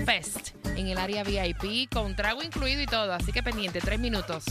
En 0.10 0.88
el 0.88 0.98
área 0.98 1.24
VIP 1.24 1.88
con 1.94 2.16
trago 2.16 2.42
incluido 2.42 2.82
y 2.82 2.88
todo, 2.88 3.14
así 3.14 3.32
que 3.32 3.44
pendiente, 3.44 3.80
tres 3.80 4.00
minutos. 4.00 4.44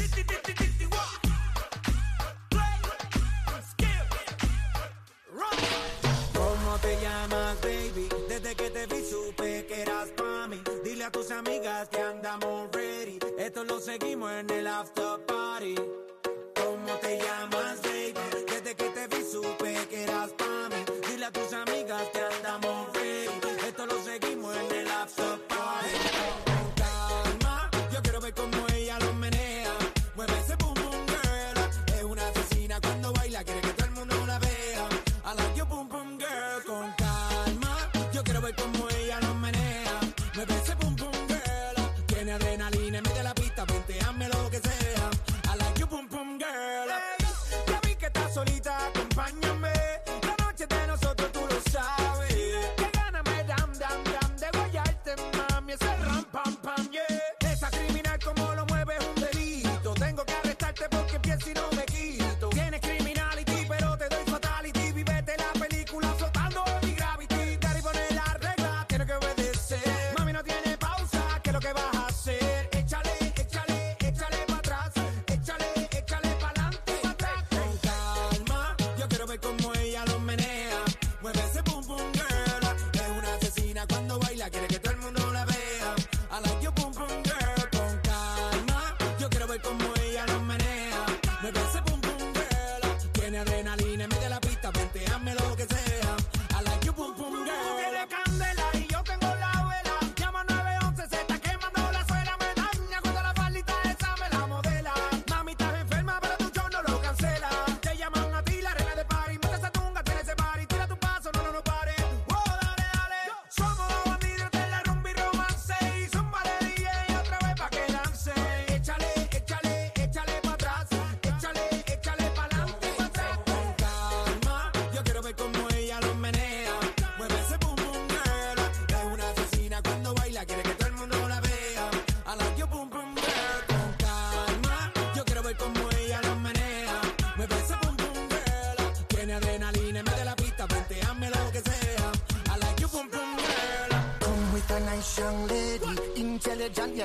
Hacer? 72.08 72.77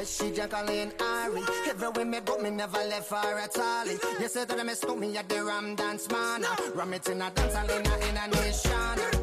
Yes, 0.04 0.22
she 0.22 0.32
Jacqueline 0.32 0.92
Ari. 1.00 1.42
Everywhere 1.70 2.06
me 2.06 2.20
go, 2.26 2.38
me 2.38 2.50
never 2.50 2.78
left 2.78 3.10
her 3.10 3.40
at 3.40 3.58
all. 3.58 3.86
You 4.20 4.28
say 4.28 4.46
that 4.46 4.60
I 4.60 4.64
miss 4.64 4.84
me 4.84 5.18
at 5.18 5.30
the 5.30 5.44
Ram 5.44 5.76
Dance 5.76 6.10
Man. 6.10 6.44
Ram 6.76 6.94
it 6.94 7.08
in 7.10 7.22
a 7.22 7.32
dance 7.32 7.54
in 7.54 7.88
a, 7.88 8.10
in 8.10 8.18
a 8.18 8.28
nation. 8.36 9.23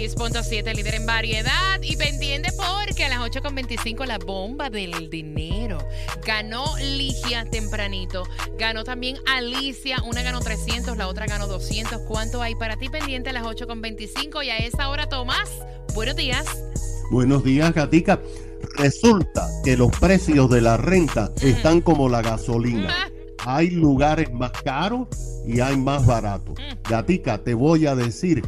6.7, 0.00 0.74
líder 0.74 0.94
en 0.94 1.04
variedad. 1.04 1.78
Y 1.82 1.94
pendiente 1.96 2.50
porque 2.56 3.04
a 3.04 3.10
las 3.10 3.18
8.25 3.18 4.06
la 4.06 4.16
bomba 4.16 4.70
del 4.70 5.10
dinero. 5.10 5.78
Ganó 6.26 6.64
Ligia 6.78 7.44
tempranito. 7.44 8.22
Ganó 8.58 8.82
también 8.82 9.18
Alicia. 9.26 9.98
Una 10.04 10.22
ganó 10.22 10.40
300, 10.40 10.96
la 10.96 11.06
otra 11.06 11.26
ganó 11.26 11.46
200. 11.46 12.00
¿Cuánto 12.08 12.40
hay 12.40 12.54
para 12.54 12.76
ti 12.76 12.88
pendiente 12.88 13.28
a 13.28 13.34
las 13.34 13.42
8.25? 13.42 14.42
Y 14.42 14.48
a 14.48 14.56
esa 14.56 14.88
hora, 14.88 15.06
Tomás, 15.06 15.50
buenos 15.94 16.16
días. 16.16 16.46
Buenos 17.10 17.44
días, 17.44 17.74
Gatica. 17.74 18.20
Resulta 18.76 19.46
que 19.64 19.76
los 19.76 19.90
precios 19.98 20.48
de 20.48 20.62
la 20.62 20.78
renta 20.78 21.30
están 21.42 21.82
como 21.82 22.08
la 22.08 22.22
gasolina. 22.22 22.94
Hay 23.44 23.70
lugares 23.70 24.32
más 24.32 24.52
caros 24.64 25.08
y 25.46 25.60
hay 25.60 25.74
más 25.74 26.04
baratos. 26.04 26.58
Mm. 26.58 26.88
Gatica, 26.90 27.38
te 27.38 27.54
voy 27.54 27.86
a 27.86 27.94
decir 27.94 28.42